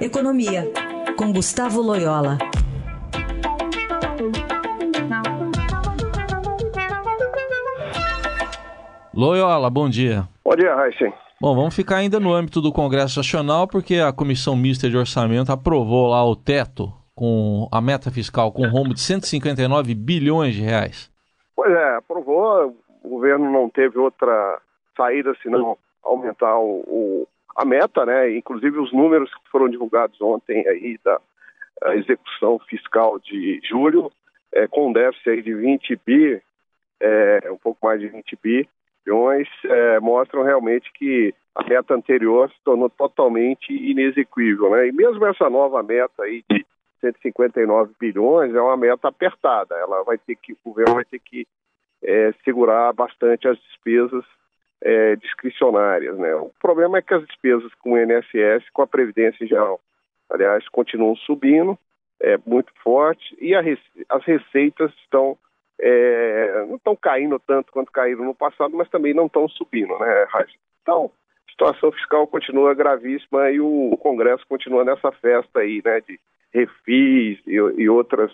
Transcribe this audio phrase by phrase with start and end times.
[0.00, 0.62] Economia,
[1.18, 2.38] com Gustavo Loyola.
[9.14, 10.26] Loyola, bom dia.
[10.42, 11.12] Bom dia, Raíssen.
[11.38, 15.52] Bom, vamos ficar ainda no âmbito do Congresso Nacional, porque a Comissão Mista de Orçamento
[15.52, 20.62] aprovou lá o teto com a meta fiscal com um rombo de 159 bilhões de
[20.62, 21.12] reais.
[21.54, 22.74] Pois é, aprovou.
[23.04, 24.62] O governo não teve outra
[24.96, 28.36] saída senão aumentar o, o a meta, né?
[28.36, 31.20] Inclusive os números que foram divulgados ontem aí da
[31.94, 34.10] execução fiscal de julho,
[34.52, 36.42] é, com um déficit aí de 20 bi,
[37.00, 42.56] é, um pouco mais de 20 bilhões, é, mostram realmente que a meta anterior se
[42.64, 44.88] tornou totalmente inexequível, né?
[44.88, 46.64] E mesmo essa nova meta aí de
[47.00, 49.74] 159 bilhões é uma meta apertada.
[49.76, 51.46] Ela vai ter que, o governo vai ter que
[52.02, 54.24] é, segurar bastante as despesas
[54.82, 56.16] é, discricionárias.
[56.18, 56.34] Né?
[56.34, 59.80] O problema é que as despesas com o INSS, com a Previdência em geral,
[60.30, 61.78] aliás, continuam subindo,
[62.20, 63.60] é muito forte, e a,
[64.08, 65.36] as receitas estão
[65.82, 70.26] é, não estão caindo tanto quanto caíram no passado, mas também não estão subindo, né,
[70.28, 70.52] Raíssa?
[70.82, 71.10] Então,
[71.48, 76.20] a situação fiscal continua gravíssima e o Congresso continua nessa festa aí, né, de
[76.52, 78.30] refis e, e outras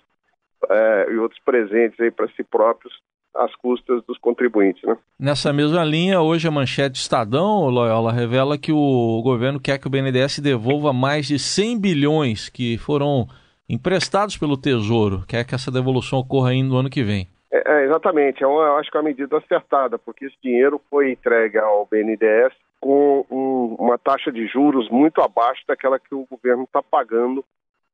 [0.68, 3.00] é, e outros presentes aí para si próprios
[3.38, 4.82] às custas dos contribuintes.
[4.82, 4.96] Né?
[5.18, 9.90] Nessa mesma linha, hoje a manchete Estadão, Loyola, revela que o governo quer que o
[9.90, 13.26] BNDES devolva mais de 100 bilhões que foram
[13.68, 17.28] emprestados pelo Tesouro, quer que essa devolução ocorra ainda no ano que vem.
[17.50, 21.12] É, é, exatamente, é uma, acho que é uma medida acertada, porque esse dinheiro foi
[21.12, 26.64] entregue ao BNDES com um, uma taxa de juros muito abaixo daquela que o governo
[26.64, 27.44] está pagando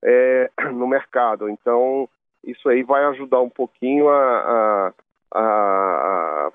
[0.05, 1.49] é, no mercado.
[1.49, 2.09] Então,
[2.45, 4.92] isso aí vai ajudar um pouquinho a, a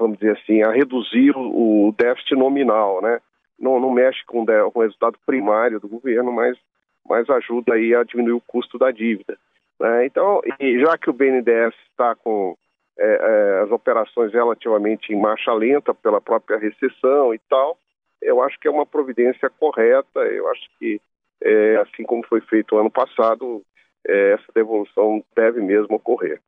[0.07, 3.19] vamos dizer assim, a reduzir o, déficit nominal, né?
[3.59, 6.57] Não, não mexe com, o resultado primário do governo, mas,
[7.05, 9.37] mas ajuda aí a diminuir o custo da dívida.
[9.79, 10.05] Né?
[10.05, 10.41] Então,
[10.79, 12.55] já que o BNDES está com
[12.97, 17.77] é, é, as operações relativamente em marcha lenta pela própria recessão e tal,
[18.21, 21.01] eu acho que é uma providência correta, eu acho que
[21.43, 23.63] é, assim como foi feito ano passado,
[24.07, 26.39] é, essa devolução deve mesmo ocorrer.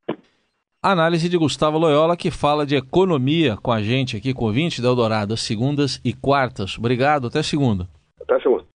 [0.81, 4.81] Análise de Gustavo Loyola, que fala de economia com a gente aqui com o 20
[4.81, 6.77] da Eldorado, segundas e quartas.
[6.77, 7.85] Obrigado, até segunda.
[8.21, 8.63] Até segunda.